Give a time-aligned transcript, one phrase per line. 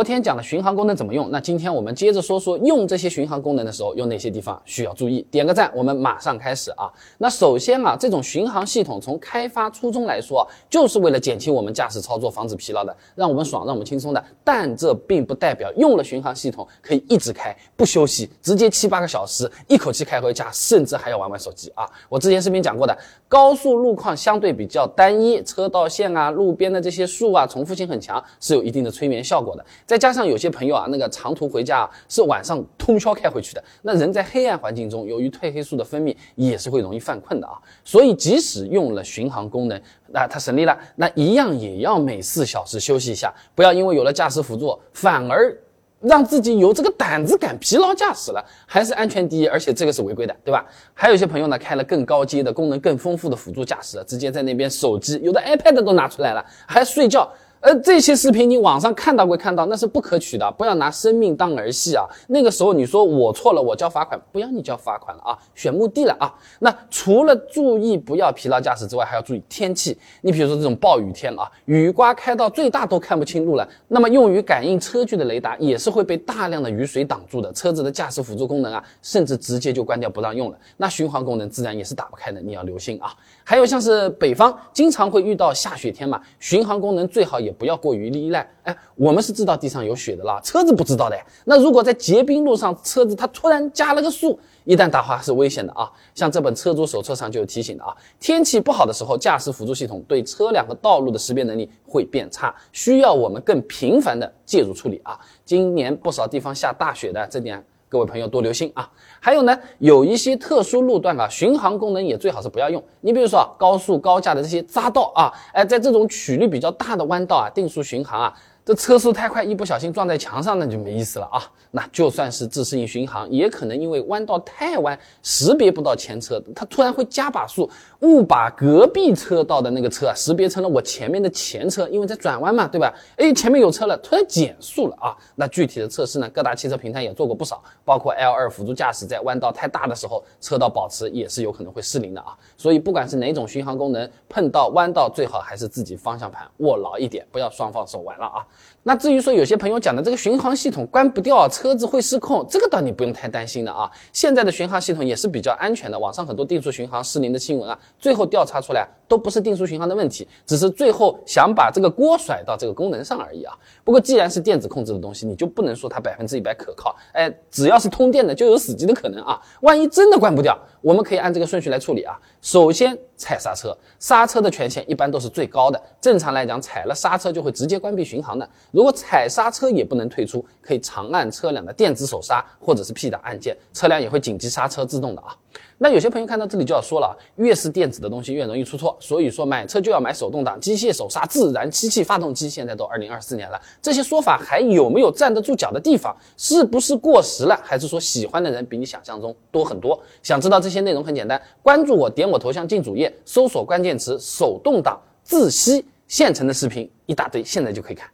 [0.00, 5.20] 昨天讲了巡航功能怎么用，那今天我们接着说说用这些巡航功能的时候有哪些地方需要注意。
[5.30, 6.90] 点个赞，我们马上开始啊。
[7.18, 14.24] 那首先啊，这种巡航系统从开发初衷来说，就是为了减轻我们驾驶操作，防止疲劳的，让我们爽，让我们轻松的。
[14.42, 21.86] 但这并不代表用了巡航系统可以一直开不休息，直接七八个小时一口气开回家，甚至还要玩玩手机啊。
[22.08, 22.98] 我之前视频讲过的，
[23.28, 29.62] 高速路况相对比较单一，车道线啊、路边的这些树啊，重复性很强，是有一定的催眠效果的。
[29.90, 37.54] 再加上有些朋友啊，那个长途回家啊是晚上通宵开回去的，那人在黑暗环境中，由于褪黑素的分泌也是会容易犯困的啊。
[37.84, 45.52] 所以即使用了巡航功能，那它省力了，那一样也要每四小时休息一下，不要因为有了驾驶辅助，反而
[46.00, 48.40] 让自己有这个胆子敢疲劳驾驶了。
[48.68, 50.64] 还是安全第一，而且这个是违规的，对吧？
[50.94, 57.28] 还有些朋友呢，开了更高阶的、功能更丰富的辅助驾驶，直接在那边手机，有的 iPad 都拿出来了，还睡觉。
[57.62, 62.06] 而这些视频你网上看到归看到，那是不可取的，不要拿生命当儿戏啊！
[62.28, 66.34] 那个时候你说我错了，我交罚款，不要你交罚款了啊，选墓地了啊！
[66.60, 69.96] 那除了注意不要疲劳驾驶之外，还要注意天气。
[70.22, 80.56] 你比如说这种暴雨天啊，雨刮开到最大都看不清路了，那么用于感应车距的雷达也是会被大量的雨水挡住的，车子的驾驶辅助功能啊，甚至直接就关掉不让用了。
[80.78, 83.14] 那巡航功能自然也是打不开的，你要留心啊！
[83.44, 87.49] 还有像是北方经常会遇到下雪天嘛，巡航功能最好也。
[87.52, 88.48] 不要过于依赖。
[88.62, 91.16] 哎，我们是知道地上有雪的啦，车子不知道的。
[91.44, 95.90] 那如果在结冰路上，车子它突然加了个速，一旦打滑是危险的啊。
[96.14, 105.18] 像这本车主手册上就有提醒的啊，天气不好的时候，驾驶辅助系统对车辆和道路的识别能力会变差，需要我们更频繁的介入处理啊。
[105.44, 107.64] 今年不少地方下大雪的，这点。
[107.90, 108.88] 各位朋友多留心啊！
[109.18, 112.80] 还有呢，有一些特殊路段啊，巡航功能也最好是不要用。
[113.00, 118.32] 你比如说高速高架的这些匝道啊，哎，在这种曲率比较大的弯道啊，定速巡航啊。
[118.70, 121.42] 这车速太快，一不小心撞在墙上，那就没意思了啊！
[121.72, 127.68] 那就算是自适应巡航，也可能因为弯道太弯，识别不到前车，它突然会加把速，
[128.02, 132.94] 误把隔壁车道的那个车啊识别成了我前面的前车，因为在转弯嘛，对吧？
[133.16, 135.16] 哎，前面有车了，突然减速了啊！
[135.34, 142.38] 那具体的测试呢，各大汽车平台也做过不少，包括 L2 辅助驾驶在弯道太大的时候，车道保持也是有可能会失灵的啊！
[142.56, 148.46] 所以不管是哪种巡航功能，碰到弯道最好还是自己方向盘握牢一点，不要双放手玩了啊！
[148.82, 153.90] 那至于说有些朋友讲的这个巡航系统关不掉，车子会失控，这个倒你不用太担心的啊。
[154.12, 163.54] 现在的巡航系统也是比较安全的，网上很多定速巡航失灵的新闻啊，最后调查出来都不是定速巡航的问题，只是最后想把这个锅甩到这个功能上而已啊。
[163.84, 166.96] 不过既然是电子控制的东西，你就不能说它百分之一百可靠。
[167.12, 169.38] 哎，只要是通电的就有死机的可能啊。
[169.60, 172.18] 万一真的关不掉，我们可以按这个顺序来处理啊。
[172.40, 178.48] 首先踩刹车，刹车的权限一般都是最高的，正常来讲踩了刹车就会直接关闭巡航的。
[178.70, 185.36] 如果踩刹车也不能退出，可以长按车辆的电子手刹或者是 P 档按键，车辆也会紧急刹车自动的啊。
[185.78, 192.50] 那有些朋友看到这里就要说了，越是电子的东西越容易出错，所以说买车就要买手动挡、机械手刹、自然吸气发动机。
[192.50, 196.14] 现在都二零二四年了，这些说法还有没有站得住脚的地方？
[196.36, 197.58] 是不是过时了？
[197.62, 199.98] 还是说喜欢的人比你想象中多很多？
[200.22, 208.06] 想知道这些内容很简单，关注我，点我头像进主页，搜索关键词“手动挡自吸”，现成的视频一大堆，现在就可以看。